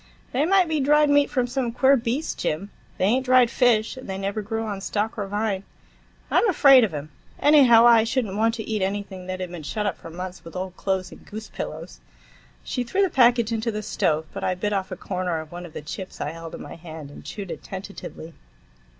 "They 0.31 0.45
might 0.47 0.67
be 0.67 0.79
dried 0.79 1.11
meat 1.11 1.29
from 1.29 1.45
some 1.45 1.71
queer 1.71 1.95
beast, 1.95 2.39
Jim. 2.39 2.71
They 2.97 3.05
ain't 3.05 3.25
dried 3.27 3.51
fish, 3.51 3.95
and 3.97 4.09
they 4.09 4.17
never 4.17 4.41
grew 4.41 4.63
on 4.65 4.81
stalk 4.81 5.15
or 5.15 5.27
vine. 5.27 5.63
I'm 6.31 6.49
afraid 6.49 6.83
of 6.83 6.91
'em. 6.91 7.11
Anyhow, 7.37 7.85
I 7.85 8.03
should 8.03 8.25
n't 8.25 8.35
want 8.35 8.55
to 8.55 8.67
eat 8.67 8.81
anything 8.81 9.27
that 9.27 9.39
had 9.39 9.51
been 9.51 9.61
shut 9.61 9.85
up 9.85 9.99
for 9.99 10.09
months 10.09 10.43
with 10.43 10.55
old 10.55 10.75
clothes 10.75 11.11
and 11.11 11.23
goose 11.23 11.49
pillows." 11.49 11.99
She 12.63 12.83
threw 12.83 13.03
the 13.03 13.11
package 13.11 13.51
into 13.51 13.69
the 13.71 13.83
stove, 13.83 14.25
but 14.33 14.43
I 14.43 14.55
bit 14.55 14.73
off 14.73 14.89
a 14.91 14.97
corner 14.97 15.39
of 15.39 15.51
one 15.51 15.67
of 15.67 15.73
the 15.73 15.83
chips 15.83 16.19
I 16.19 16.31
held 16.31 16.55
in 16.55 16.63
my 16.63 16.77
hand, 16.77 17.11
and 17.11 17.23
chewed 17.23 17.51
it 17.51 17.61
tentatively. 17.61 18.33